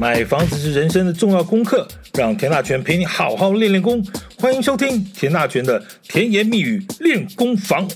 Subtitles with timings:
[0.00, 4.06] 买房子是人生的重要功课，让田大权陪你好好练练功。
[4.38, 7.90] 欢迎收听田大权的甜言蜜语练功房。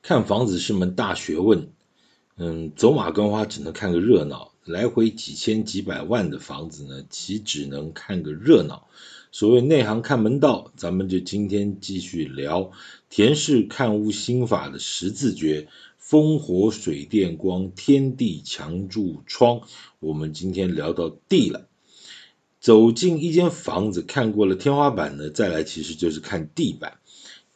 [0.00, 1.70] 看房子是门大学问，
[2.36, 8.86] 嗯，走马观花只能看个热闹，来回几千几百万的房子呢，岂只能看个热闹？
[9.32, 12.70] 所谓内行看门道，咱们就今天继续聊
[13.10, 15.66] 田氏看屋心法的十字诀。
[16.12, 19.62] 风火水电光，天地墙柱窗。
[19.98, 21.70] 我们今天聊到地了。
[22.60, 26.98] 走进一间房子，看过了天花板呢，再来其实就是看地板。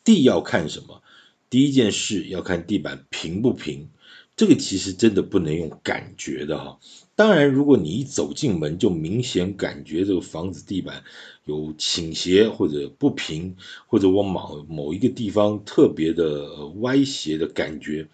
[0.04, 1.02] 地要看什么？
[1.50, 3.90] 第一件事要看地板平不平。
[4.36, 6.78] 这个其实真的不能用感觉的哈。
[7.16, 11.02] 当然，如果你一走进门就明显感觉这个房子地板
[11.46, 13.56] 有倾斜或者不平，
[13.86, 18.06] 或者往某某一个地方特别的歪斜的感觉。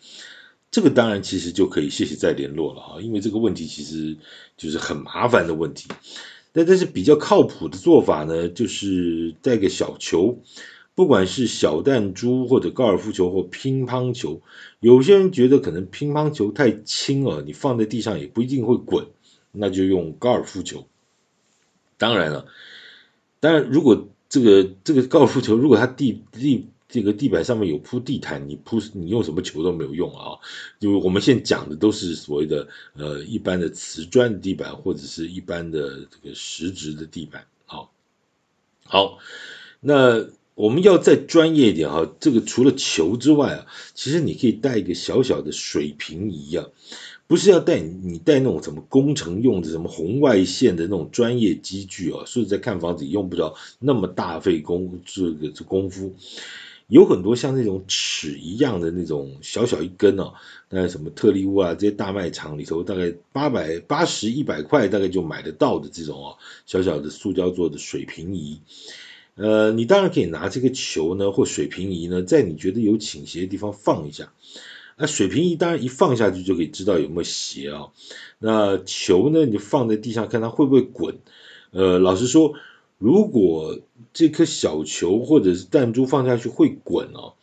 [0.71, 4.17] 这个当然其实就可以谢谢再联络了哈，因为这个问题其实
[4.57, 5.89] 就是很麻烦的问题。
[6.53, 10.39] 但但是比较靠谱的做法呢，就是带个小球，
[10.95, 14.43] 不管是小弹珠或者高尔夫球或乒乓球。
[14.81, 19.07] 有些人觉得可能乒乓球太轻了，你放在地上也不一定会滚，
[19.51, 20.87] 那就用高尔夫球。
[21.99, 22.47] 当然了，
[23.41, 26.69] 当然如果这个这个高尔夫球如果它地地。
[26.89, 30.37] 这个地板上面有铺地毯，你铺你用什么球都没有用啊！
[30.79, 37.47] 就我们现在讲的都是所谓的呃一般的瓷砖的地板或者是一般的这个实质的地板。
[37.65, 37.91] 好，
[38.85, 39.17] 好，
[39.81, 46.67] 那我们要再专业一点哈，这个除了球之外啊，其实你可以带一个小小的水平仪啊。
[47.27, 56.15] 不是要带你，带那种什么工程用的什么红外线的那种专业机具啊，所以在看房子也用不着那么大费工这个这功夫。
[56.89, 60.35] 有很多像那种尺一样的那种小小一根哦，
[60.69, 68.61] 那什么特力屋啊这些大卖场里头大概八百八十一百块大概就买得到的这种哦，小小的塑胶做的水平仪，
[69.35, 74.33] 呃，你当然可以拿这个球呢或水平仪呢，在你觉得有倾斜的地方放一下，
[74.97, 77.89] 那水平仪当然一放下去就可以知道有没有斜啊，
[78.39, 81.19] 那球呢你就放在地上看它会不会滚，
[81.71, 82.55] 呃，老实说。
[82.99, 83.81] 如果
[84.15, 87.35] 这颗小球或者是弹珠放下去会滚哦，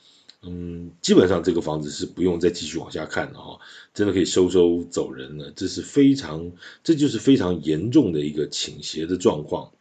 [0.41, 3.59] 嗯，基本上这个房子是不用再继续往下看了哈，
[3.93, 5.51] 真的可以收收走人了。
[5.53, 9.71] 这是非常，这就是非常严重的一个倾斜的状况。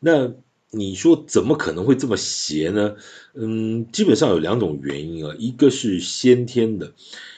[0.00, 0.32] 那
[0.70, 2.96] 你说怎么可能会这么邪呢？
[3.34, 6.92] 嗯，基本上有两种原因啊，一个是先天的，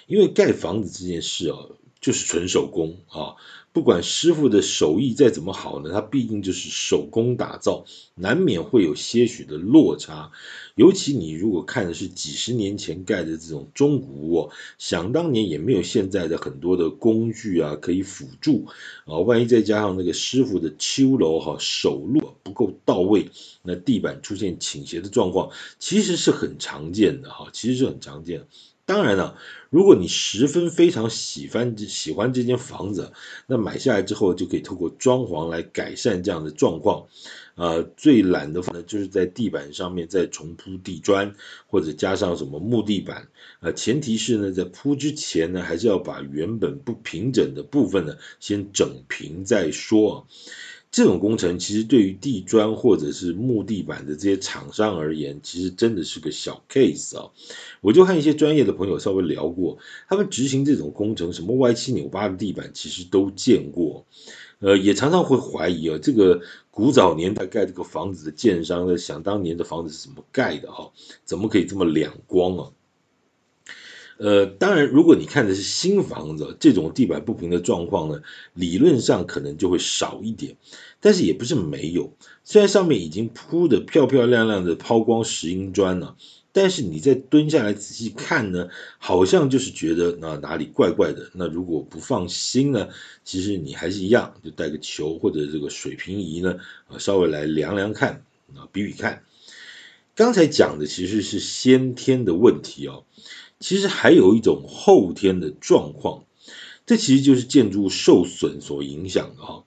[0.07, 1.59] 因为盖房子这件事啊，
[2.01, 3.37] 就是纯手工啊。
[3.77, 10.33] 不管师傅的手艺再怎么好呢，他毕竟就是手工打造，难免会有些许的落差。
[10.77, 18.65] 尤其你如果看的是几十年前盖的这种中古屋，想当年也没有现在的很多的工具啊可以辅助
[19.05, 23.29] 啊，万一再加上那个师傅的秋楼哈手路不够到位，
[23.63, 28.47] 那地板出现倾斜的状况，其实是很常见的哈，其实是很常见的。
[28.87, 29.37] 当然了，
[29.69, 33.13] 如果你十分非常喜欢喜欢这间房子，
[33.49, 37.07] 那买下来之后就可以透过装潢来改善这样的状况。
[37.57, 41.35] 呃，最懒的话呢，就是在地板上面再重铺地砖，
[41.67, 43.27] 或者加上什么木地板。
[43.61, 50.29] 呃，前提是呢，在铺之前呢，还是要把原本不平整的部分呢，先整平再说。
[50.91, 57.31] 这种工程其实对于地砖或者是木地板的这些厂商而言，其实真的是个小 case 啊。
[57.83, 64.07] 我就和一些专业的朋友稍微聊过，他们执行这种工程，什么歪七扭八的地板其实都见过。
[64.59, 70.93] 呃，也常常会怀疑啊，这个古早年代盖这个房子的建商呢，想当年的房子是怎么盖的哈？
[71.27, 72.71] 怎么可以这么两光啊？
[74.19, 78.23] 呃，当然，如果你看的是新房子，这种地板不平的状况呢，
[78.55, 80.57] 理论上可能就会少一点，
[81.01, 82.13] 但是也不是没有。
[82.43, 86.17] 虽然上面已经铺的漂漂亮亮的抛光石英砖了，
[86.53, 88.69] 但是你再蹲下来仔细看呢，
[88.99, 91.29] 好像就是觉得那哪里怪怪的。
[91.35, 92.89] 那如果不放心呢，
[93.23, 96.57] 其实你还是一样，就带个球或者这个水平仪呢，
[96.89, 98.25] 啊，稍微来量量看，
[98.55, 99.23] 啊，比比看。
[100.15, 103.05] 刚才讲的其实是先天的问题哦。
[103.59, 106.25] 其实还有一种后天的状况，
[106.85, 109.65] 这其实就是建筑受损所影响的哈。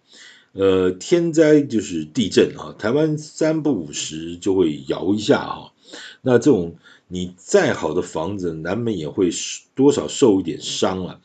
[0.54, 5.74] 呃，天灾就是地震哈，台湾三不五时就会摇一下哈。
[6.22, 6.76] 那这种
[7.08, 9.30] 你再好的房子，难免也会
[9.76, 11.20] 多少受一点伤啊。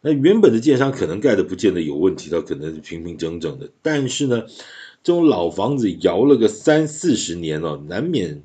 [0.00, 3.70] 那原本的建商可能盖的不见得有问题，它可能是平平整整的。
[3.82, 4.42] 但是呢，
[5.02, 8.42] 这种老房子摇了个三四十年了，难免。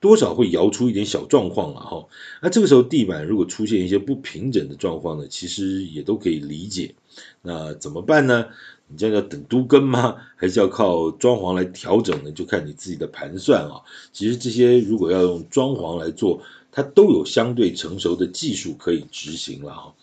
[0.00, 2.06] 多少会摇出一点小状况了哈。
[2.40, 6.94] 那这个时候地板如果出现一些不平整的状况呢，其实也都可以理解。
[7.42, 8.46] 那怎么办呢？
[8.86, 10.16] 你这样要等都更吗？
[10.36, 12.30] 还是要靠装潢来调整呢？
[12.30, 13.82] 就看你自己的盘算啊。
[14.12, 19.94] 其实这些如果要用装潢来做，它都有相对成熟的技术可以执行了哈。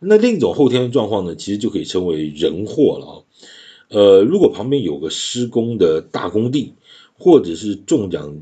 [0.00, 3.24] 那另一种后天的状况呢，其实就可以称为人祸了。
[3.88, 6.74] 呃，如果旁边有个施工的大工地。
[7.20, 8.34] 或者是中奖，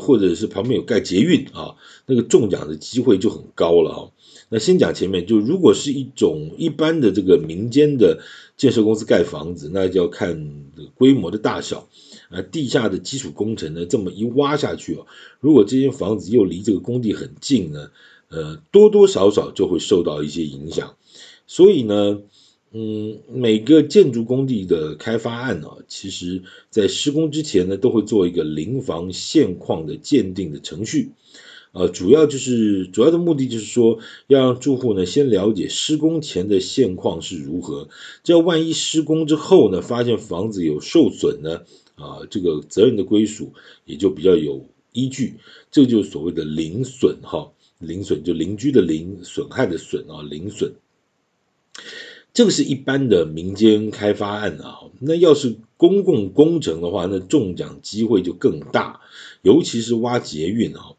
[0.00, 1.76] 或者是旁边有盖捷运啊，
[2.06, 4.00] 那个中奖的机会就很高了啊。
[4.48, 8.22] 那先讲前面，就如果是一种一般的这个民间的
[8.56, 11.86] 建设公司盖房子，那就要看规模的大小
[12.30, 12.40] 啊。
[12.40, 15.06] 地下的基础工程呢，这么一挖下去哦，
[15.40, 17.90] 如果这间房子又离这个工地很近呢，
[18.30, 20.94] 呃，多多少少就会受到一些影响。
[21.46, 22.22] 所以呢。
[22.76, 31.12] 嗯，每个建筑工地的开发案啊，其实在施工之前呢，都会做一个临房现况的鉴定的程序，
[31.70, 37.88] 呃，主要就是主要的目的就是说，要让住户呢先了解施工前的现况是如何，
[38.24, 41.62] 这样万一施工之后呢，发现房子有受损呢，
[41.94, 43.52] 啊，这个责任的归属
[43.84, 45.34] 也就比较有依据，
[45.70, 50.72] 这就是所谓的邻损哈，邻损就邻居的邻，损害的损啊，邻损。
[52.34, 59.00] 这个是一般的民间开发案啊，那要是公共工程的话，那中奖机会就更大，
[59.42, 60.94] 尤其是挖捷运啊。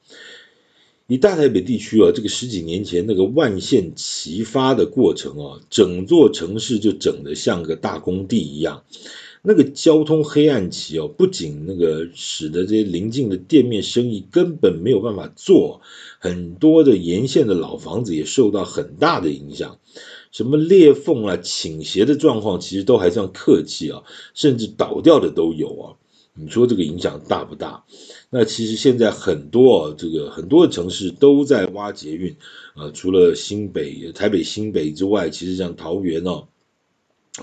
[1.08, 8.84] 以大台北地区啊，这个十几年前那个万线齐发的过程啊，整座城市就整得像个大工地一样，
[9.48, 15.82] 那个交通黑暗期哦，不仅那个使得这些邻近的店面生意根本没有办法做，
[16.20, 19.78] 很多的沿线的老房子也受到很大的影响。
[20.32, 24.04] 什么裂缝啊、倾斜的状况，其实都还算客气啊，
[24.34, 25.94] 甚至倒掉的都有啊。
[26.38, 27.86] 你说这个影响大不大？
[28.30, 32.36] 那其实现在很多啊，这个很多的城市都在挖捷运
[32.74, 36.48] 啊，除了新北、台北新北之外，其实像桃园哦。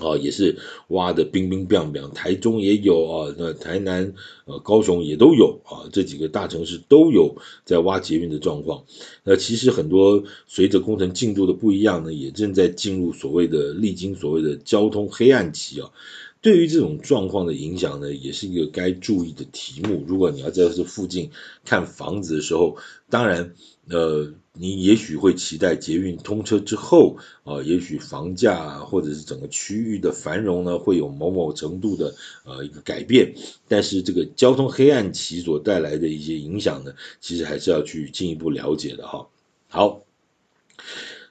[0.01, 0.57] 啊，也是
[0.87, 8.85] 挖的冰冰冰冰，台中也有啊，那台南、呃高雄也都有啊，这几个大城市都有在挖捷运的状况。
[9.23, 15.91] 那其实很多随着工程进度的不一样呢，也正在进入所谓的历经所谓的交通黑暗期啊。
[16.41, 20.03] 对于这种状况的影响呢，也是一个该注意的题目。
[20.07, 21.29] 如果你要在这附近
[21.65, 22.77] 看房子的时候，
[23.09, 23.53] 当然
[23.89, 24.33] 呃。
[24.55, 32.13] 你也许会期待捷运通车之后，啊，也许房价或者是整个区域的繁荣呢，会有某某程度的
[32.45, 33.33] 呃一个改变。
[33.67, 39.27] 但是这个交通黑暗期所带来的一些影响呢，其实还是要去进一步了解的哈。
[39.69, 40.03] 好，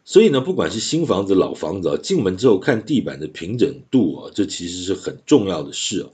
[0.05, 6.11] 所以呢，不管是新房子、老房子啊，进门之后看地板的平整度啊，这其实是很重要的事啊。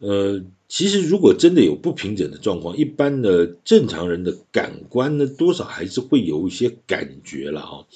[0.00, 7.86] 呃，其实如果真的有不平整的状况，一般的正常人的感官呢，多少还是会有一些感觉了哈。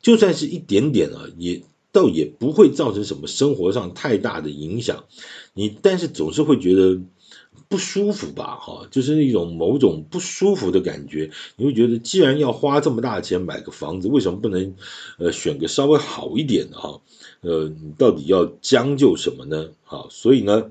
[0.00, 5.04] 就算是一点点啊，也倒也不会造成什么生活上太大的影响。
[5.52, 7.00] 你但是总是会觉得
[7.68, 8.56] 不舒服吧？
[8.60, 11.32] 哈，就是一种某种不舒服的感觉。
[11.56, 14.76] 你会觉得，既然要花这么大的钱买个房子，为什么不能
[15.18, 17.00] 呃选个稍微好一点的哈？
[17.40, 19.70] 呃，你到底要将就什么呢？
[19.82, 20.70] 好，所以呢。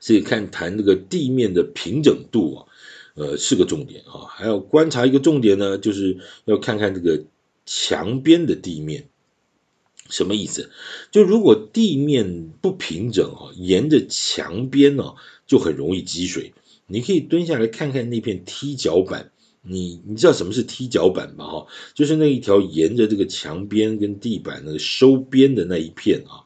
[0.00, 2.66] 所以看谈这个地面的平整度啊，
[3.14, 7.24] 呃，是个重点啊，还要观察一个重点呢，就是要看看这个
[7.66, 9.08] 墙边的地面，
[10.10, 10.70] 什么意思？
[11.10, 15.14] 就如果地面不平整啊，沿着墙边呢，
[15.46, 16.52] 就很容易积水。
[16.86, 19.30] 你可以蹲下来看看那片踢脚板，
[19.62, 21.46] 你你知道什么是踢脚板吗？
[21.46, 26.44] 哈，就是那一条沿着这个墙边跟地板那个收边的那一片啊。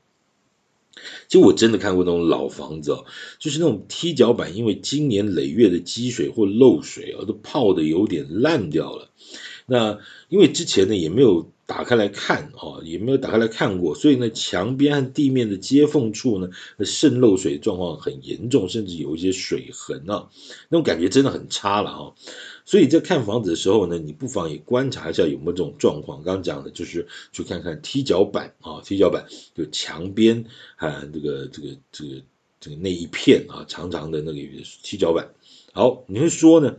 [1.29, 3.05] 其实我真的看过那种老房子哦，
[3.39, 9.11] 就是那种踢脚板，因为经年累月的积水或漏水啊，都泡得有点烂掉了。
[9.67, 9.99] 那
[10.29, 16.49] 因为之前呢也没有打开来看啊，也没有打开来看过，所以呢墙边和地面的接缝处呢，
[16.83, 20.31] 渗漏水状况很严重，甚至有一些水痕啊，
[20.71, 22.15] 那种感觉真的很差了哈。
[22.65, 26.23] 所以在看房子的时候呢，你不妨也观察一下有没有这种状况。
[26.23, 30.47] 刚刚讲的就是去看看踢脚板啊，踢脚板就墙边
[30.77, 32.23] 啊，这个这个这个
[32.61, 34.39] 这个那一片啊，长长的那个
[34.83, 35.35] 踢脚板。
[35.75, 36.77] 好，你会说呢？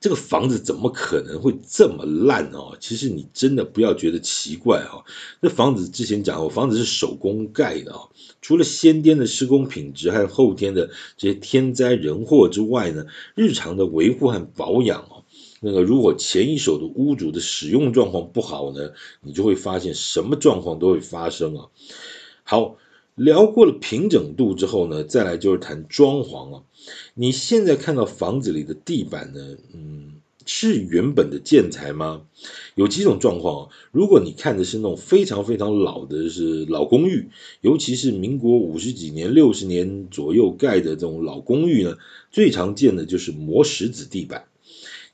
[0.00, 2.74] 这个房子怎么可能会这么烂哦？
[2.80, 5.04] 其实你真的不要觉得奇怪哈。
[5.40, 8.08] 那房子之前讲过，房子是手工盖的啊，
[8.40, 10.88] 除了先天的施工品质，还有后天的
[11.18, 13.04] 这些天灾人祸之外呢，
[13.34, 15.24] 日常的维护和保养哦，
[15.60, 21.66] 那个如果前一手的屋主的使用状况不好呢，你就会发现什么状况都会发生啊。
[22.42, 22.78] 好。
[23.20, 26.62] 聊过了平整度之后呢，再来就是谈装潢啊。
[27.12, 30.14] 你现在看到房子里的地板呢，嗯，
[30.46, 32.22] 是原本的建材吗？
[32.76, 37.28] 有几种状况，如果你看的是那种非常非常老的是老公寓，
[37.60, 41.98] 尤其是民国五十几年、六十年左右盖的这种老公寓呢，
[42.30, 44.46] 最常见的就是磨石子地板。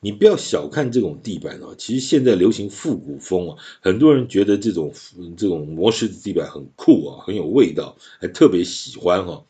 [0.00, 4.92] 你不要小看这种地板哦，其实现在流行复古风啊，很多人觉得这种
[5.36, 9.44] 这种磨石子地板很酷啊，很有味道，还特别喜欢哈。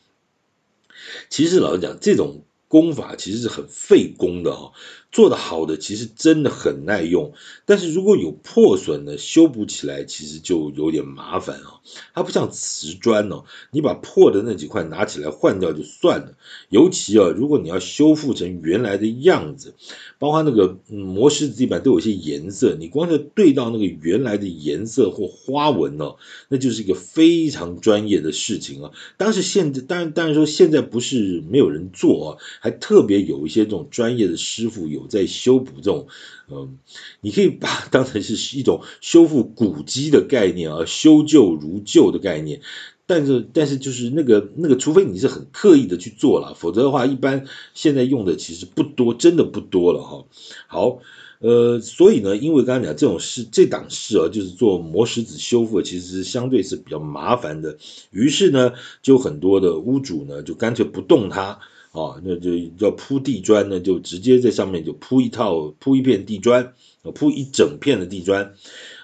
[1.29, 4.73] 其实老实讲，这种工法其实是很费工的哈。
[5.13, 7.33] 做得好的其实真的很耐用，
[7.65, 11.81] 但是如果有破损呢，修补起来其实就有点麻烦啊。
[12.13, 16.35] 它不像瓷砖哦，你把破的那几块拿起来换掉就算了。
[16.69, 19.75] 尤其啊，如果你要修复成原来的样子，
[20.19, 26.17] 包括那个磨石子地板都有些颜色，你光是对到那个原来的颜色或花纹哦，
[26.49, 28.91] 那就是一个非常专业的事情啊。
[29.17, 35.07] 当时现在当然当然说现在不是没有人做啊，还特别有一些这种专业的师傅有。
[35.07, 36.07] 在修补这种，
[36.51, 36.79] 嗯，
[37.21, 42.61] 你可以把它当成是一种修复古迹的概念啊，修旧如旧的概念。
[43.09, 50.25] 但是，但是就是那个那个，除非你是很刻意的去做了，否则的话，一般现在用的其实不多，真的不多了哈。
[50.67, 50.99] 好，
[51.39, 57.79] 呃，所以呢，因为刚才讲这种事，这档事啊，就是做磨石子修复，其实相对是比较麻烦的。
[58.11, 58.73] 于是呢，
[59.03, 61.61] 就很多的屋主呢，就干脆不动它。
[61.97, 66.75] 啊，那就要铺地砖呢，就直接在上面就铺一套铺一片地砖，
[67.15, 68.53] 铺一整片的地砖，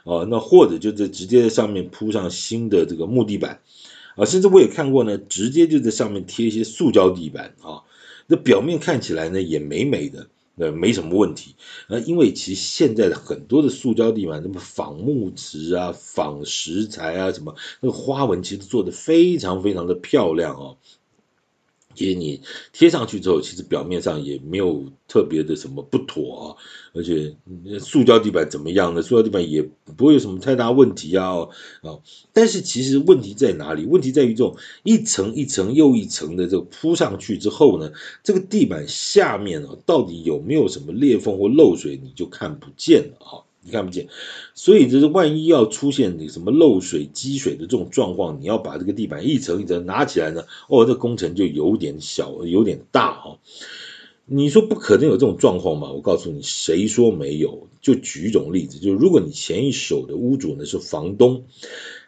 [0.04, 3.62] 啊，那或者就在直接在上面铺上新的这个木地板，
[4.16, 7.80] 啊，甚至我也看过呢，直接就在上面贴一些塑胶地板，啊，
[8.26, 11.54] 那表面看起来呢也美美的，那没什么问题，
[11.88, 20.76] 啊，因为其实现在的很多的塑胶地板，什么仿木质啊、仿石材啊，什么那个花纹其实做得非常非常的漂亮哦。
[21.94, 22.40] 其实你
[22.72, 26.56] 贴上去之后，其实表面上也没有特别的什么不妥啊，
[26.94, 27.34] 而且
[27.80, 29.02] 塑胶地板怎么样呢？
[29.02, 29.62] 塑胶地板也
[29.96, 31.40] 不会有什么太大问题啊
[31.82, 31.98] 啊！
[32.32, 33.84] 但是其实问题在哪里？
[33.84, 43.44] 问题在于这种一层一层又一层的这个铺上去之后呢，这个地板下面啊，到底有没有什么裂缝或漏水，你就看不见了啊。
[43.64, 44.08] 你看不见，
[44.54, 53.38] 所以就是万一要出现你什么漏水、积水的这种状况，你要把这个地板一层一层拿起来呢，哦，这工程就有点小，有点大哈。
[54.24, 55.92] 你说不可能有这种状况吗？
[55.92, 57.68] 我告诉你，谁说没有？
[57.80, 61.44] 就举一种例子，就是如果你前一手的屋主呢是房东。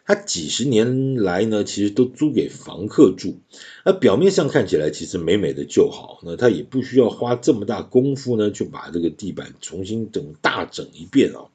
[0.05, 3.39] 他几十年来呢，其实都租给房客住，
[3.83, 11.45] 那表面上看起来其实美美的就好，那他也不需要花这么大功夫呢，去把这个地板重新整大整一遍啊。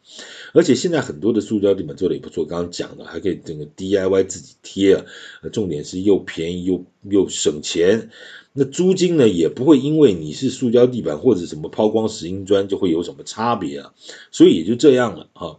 [0.53, 5.05] 而且现在很多的塑胶地板做的也不错，刚刚讲的还可以整个 DIY 自己贴啊，
[5.53, 8.11] 重点是又便宜又又省钱，
[8.53, 13.95] 那租金呢也不会因为你是塑胶地板或者什么抛光石英砖就会有什么差别啊，
[14.33, 15.59] 所以也就这样了啊。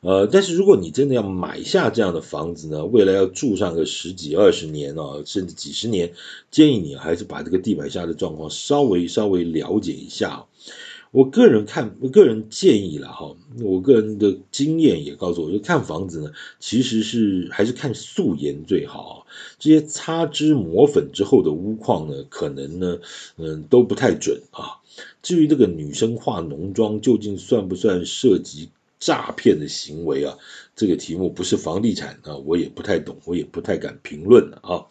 [0.00, 6.12] 呃，但是如果你真的要买下这样的房子呢，未来要住上个十几二十年啊，甚至几十年，
[6.50, 10.46] 建议你还是把这个地板下的状况稍微稍微了解一下。
[11.12, 16.30] 我个人看，我个人建议了哈，我个人的经验也告诉我，就看房子呢，
[16.60, 19.26] 其实是还是看素颜最好。
[19.58, 23.00] 这些擦脂抹粉之后的屋况呢，可能呢，
[23.36, 24.78] 嗯，都不太准啊。
[25.20, 30.38] 至于这个女生化浓妆究竟算不算涉及诈骗的行为啊，
[30.76, 34.86] 这个题目不是房地产啊，我也不太懂，我也不太敢评论啊。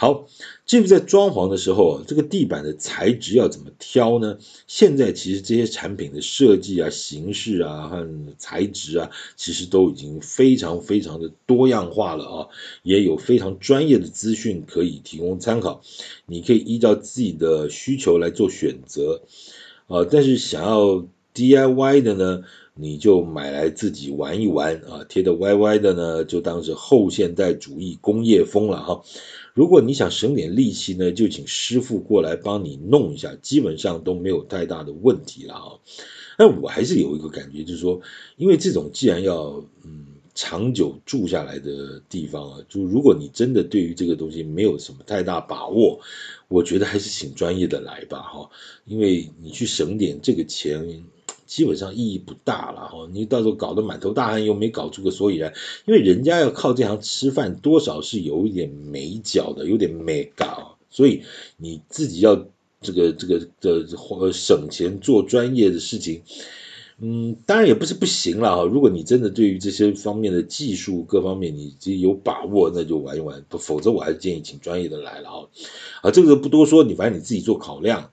[0.00, 0.28] 好，
[0.64, 4.38] 至于在装潢的时候，这个地板的材质要怎么挑呢？
[4.68, 12.48] 现在其实这些产品的设计啊、形式啊和材质啊，其实都已经非常非常的多样化了啊，
[12.84, 15.82] 也有非常专业的资讯可以提供参考，
[16.26, 19.22] 你可以依照自己的需求来做选择
[19.88, 20.06] 啊。
[20.08, 22.44] 但是想要 DIY 的呢，
[22.80, 29.02] 你就买来自己玩一玩啊，贴的歪歪的呢，就当是后现代主义工业风了哈。
[29.52, 35.74] 如果你想省点力气呢，就请师傅过来帮你弄一下，基本上都没有太大的问题了啊。
[36.36, 38.00] 但我还是有一个感觉，就是说，
[38.36, 40.06] 因为这种既然要嗯
[40.36, 45.98] 长久住下来的地方啊，就如果你真的对于这个东西没有什么太大把握，
[46.46, 48.48] 我觉得还是请专业的来吧哈，
[48.84, 51.02] 因为你去省点这个钱。
[51.48, 55.52] 基本上意义不大了哈，你到时候搞得满头大汗又没搞出个所以然，
[55.86, 61.22] 因为人家要靠这行吃饭，多少是有一点美角的，有点眉角，所以
[61.56, 62.36] 你自己要
[62.82, 66.22] 这个这个的省钱做专业的事情，
[67.00, 68.64] 嗯，当然也不是不行了哈。
[68.64, 73.42] 如果你真的对于这些方面的技术各方面你自己有把握，那就玩一玩。
[73.58, 75.48] 否则我还是建议请专业的来了哈。
[76.02, 78.10] 啊，这个不多说，你反正你自己做考量。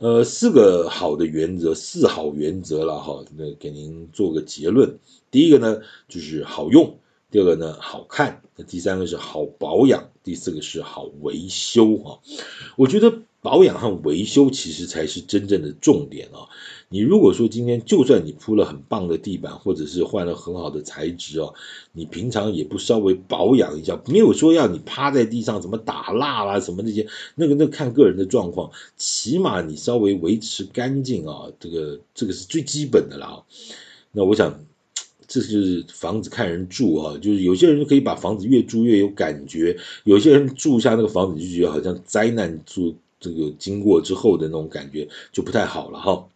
[0.00, 3.22] 呃，四个好的原则，四好原则了哈。
[3.36, 4.98] 那给您做个结论。
[5.30, 6.86] 第一个呢，就是好用；
[7.30, 12.18] 第二个呢，好看；那第三个是好保养；第四个是好维修哈。
[12.76, 13.22] 我觉得。
[13.42, 16.44] 保养和维修其实才是真正的重点啊！
[16.92, 21.54] 你如果说今天就算你铺了很棒的地板，或者是换了很好的材质哦，
[21.92, 27.06] 你平常也不稍微保养一下，没有说要你趴在地上怎么打蜡啦什么那些，
[27.36, 33.40] 那个那看个人的状况，起码你稍微维持干净啊，这个这个是最基本的啦。
[34.10, 34.64] 那我想，
[35.28, 42.96] 这就是房子看人住啊，就是有些人可以把房子越住越有感觉，有些人住下那个房子就觉得好像灾难住。
[43.20, 46.26] 这个经过之后的那种感觉就不太好了哈。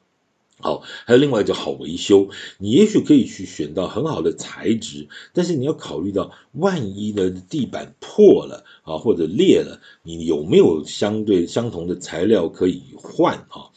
[0.64, 13.68] 好，还有另外一个好维修，你也许可以去选到很好的材质，但是你要考虑到万一呢，地板破了啊或者裂了，你有没有相对相同的材料可以换啊？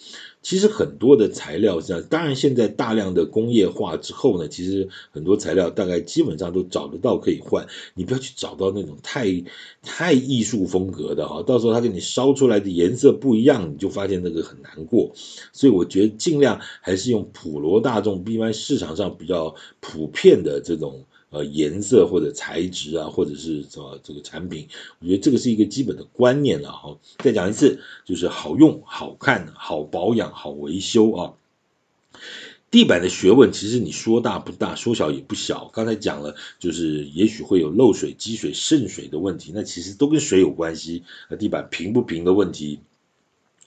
[0.47, 7.67] 其实很多的材料像，当然现在大量的工业化之后呢，其实很多材料大概基本上都找得到可以换。
[7.95, 9.43] 你不要去找到那种太
[9.83, 15.11] 太艺术风格的哈，到时候他给你烧出来的颜色不一样，你就发现那个很难过。
[15.51, 21.03] 所以我觉得尽量还是用普罗大众一般市场上比较普遍的这种。
[21.37, 24.67] 呃，颜色或者材质啊，或者是什么这个产品，
[24.99, 26.97] 我觉得这个是一个基本的观念了哈。
[27.19, 31.33] 再讲一次，就是好用、好看、好保养、好维修啊。
[32.71, 35.69] 地板的学问其实你说大不大，说小也不小。
[35.71, 41.03] 刚才讲了，就是也许会有漏水、积水、渗水的问题，那其实都跟水有关系。
[41.29, 42.79] 那地板平不平的问题。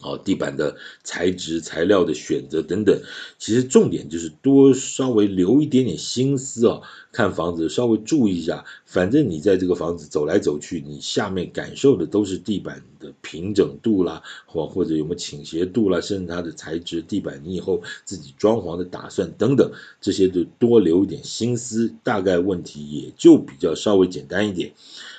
[0.02, 2.99] 哦，地板的材质、材料的选择等等，
[3.38, 8.64] 其实重点就是多稍微留一点点心思哦，看房子稍微注意一下。
[8.87, 24.73] 反正你在这个房子走来走去，你下面感受的都是地板的平整度啦，或或者有没有倾斜度啦，甚至它的材质、地板你以后自己装潢的打算等等，这些就多留一点心思，大概问题也就比较稍微简单一点。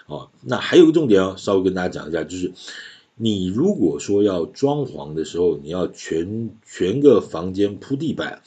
[0.08, 2.52] 哦，那还有个重点哦，稍微跟大家讲一下，就是。
[3.24, 8.42] 你如果说要装潢的时候，你要全全个房间铺地板，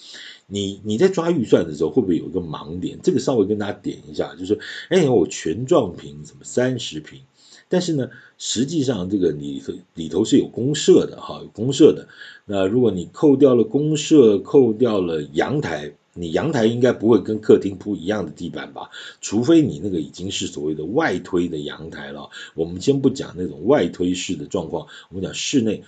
[0.49, 2.99] 你你在抓预算的时候会不会有一个盲点？
[3.01, 4.59] 这个稍微跟大家点一下，就是
[4.89, 7.21] 哎，我全幢平什么三十平，
[7.69, 12.09] 但是呢，实际上这个里头里头是有公设的哈，有公设的。
[12.45, 15.95] 那如果你扣掉了公设，扣掉了阳台。
[16.14, 18.90] 你阳台应该不会跟客厅铺一样的地板吧？
[19.20, 22.31] 除非你那个已经是所谓的外推的阳台了。
[22.55, 25.85] 我们先不讲那种外推式的状况，我们讲室内。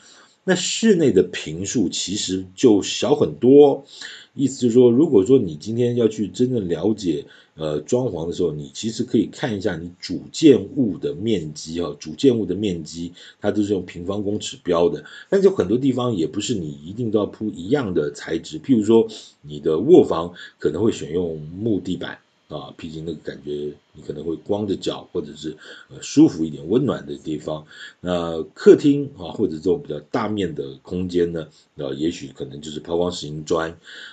[0.48, 3.84] 那室内的坪数其实就小很多。
[4.32, 7.24] 意思就是说，如果说你今天要去真正了解，
[7.56, 19.08] 呃，装潢的时候，你其实可以看一下你主建物的面积哈，主建物的面积它都是用平方公尺标的，但是很多地方也不是你一定都要铺一样的材质，譬如说
[19.40, 22.18] 你的卧房可能会选用木地板。
[22.48, 25.56] 啊，毕竟那个感觉你可能会光着脚，或者是
[25.88, 27.66] 呃舒服一点、温暖的地方。
[28.00, 33.70] 那客厅啊，或者这种比较大面的空间呢，啊，也许可能就是抛光石英砖。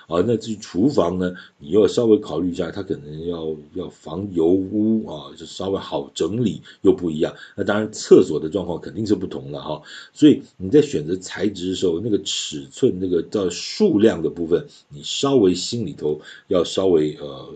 [0.07, 7.35] 啊，那至于厨房呢，你要稍微考虑一下，它可能要要防油污啊，就稍微好整理又不一样。
[7.55, 9.79] 那当然，厕所的状况肯定是不同的哈。
[10.11, 17.53] 所以你在选择材质的时候，那个尺寸、那个到数量的部分，你稍微心里头要稍微呃。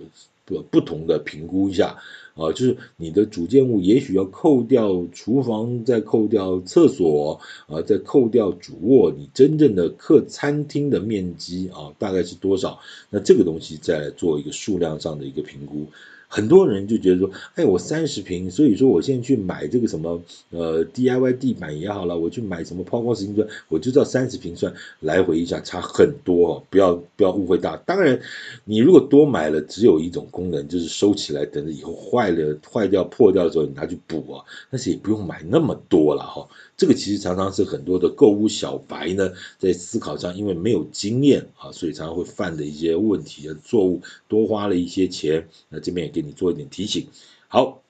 [0.47, 1.97] 不不同的评估一下
[2.35, 12.79] 啊，就是你的主建物也许要扣掉厨房，再扣掉厕所啊，再扣掉主卧，你真正的客餐厅的面积啊，大概是多少？
[13.09, 15.85] 那这个东西再来做一个数量上的一个评估。
[16.27, 27.77] 很多人就觉得说，哎，我三十平，所以说我现在去买这个什么呃 DIY 地板也好了，我去买什么抛光石英砖，我就知道三十平算来回一下差很多哦，不要不要误会大。
[27.77, 28.19] 当然，
[28.65, 36.47] 你如果多买了，只有一种功能，就是收起来，等着以后坏了、坏掉、破掉的时候你拿去补啊，但是也不用买那么多了哈。
[36.75, 45.47] 这个其实常常是很多的购物小白呢，在思考上，因为没有经验啊，所以常常会犯的一些问题的错误，多花了一些钱。
[45.69, 47.05] 那这边也给你做一点提醒。
[47.47, 47.83] 好，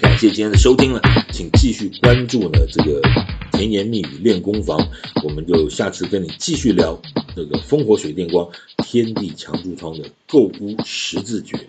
[0.00, 3.02] 感谢今天的收听了，请继续关注呢这个
[3.52, 4.78] 甜言蜜语练功房，
[5.22, 6.98] 我们就下次跟你继续聊
[7.36, 11.68] 这个烽火水电光天地强柱窗的购屋十字诀。